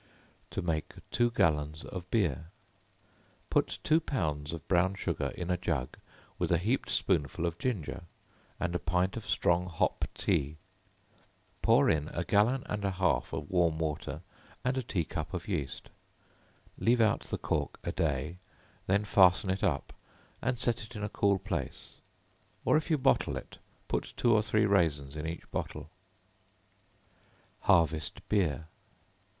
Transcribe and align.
To 0.49 0.63
Make 0.63 0.93
Two 1.11 1.29
Gallons 1.29 1.83
of 1.85 2.09
Beer. 2.09 2.47
Put 3.51 3.77
two 3.83 3.99
pounds 3.99 4.51
of 4.51 4.67
brown 4.67 4.95
sugar 4.95 5.27
in 5.35 5.51
a 5.51 5.57
jug, 5.57 5.95
with 6.39 6.51
a 6.51 6.57
heaped 6.57 6.89
spoonful 6.89 7.45
of 7.45 7.59
ginger, 7.59 8.05
and 8.59 8.73
a 8.73 8.79
pint 8.79 9.15
of 9.15 9.27
strong 9.27 9.67
hop 9.67 10.05
tea; 10.15 10.57
pour 11.61 11.87
in 11.87 12.07
a 12.13 12.23
gallon 12.23 12.63
and 12.65 12.83
a 12.83 12.89
half 12.89 13.31
of 13.31 13.51
warm 13.51 13.77
water, 13.77 14.21
and 14.65 14.75
a 14.75 14.81
tea 14.81 15.05
cup 15.05 15.35
of 15.35 15.47
yeast; 15.47 15.91
leave 16.79 16.99
out 16.99 17.25
the 17.25 17.37
cork 17.37 17.77
a 17.83 17.91
day 17.91 18.37
then 18.87 19.03
fasten 19.05 19.51
it 19.51 19.63
up, 19.63 19.93
and 20.41 20.57
set 20.57 20.81
it 20.83 20.95
in 20.95 21.03
a 21.03 21.09
cool 21.09 21.37
place; 21.37 21.97
or 22.65 22.75
if 22.75 22.89
you 22.89 22.97
bottle 22.97 23.37
it, 23.37 23.59
put 23.87 24.13
two 24.17 24.33
or 24.33 24.41
three 24.41 24.65
raisins 24.65 25.15
in 25.15 25.27
each 25.27 25.43
bottle. 25.51 25.91
Harvest 27.59 28.27
Beer. 28.29 28.65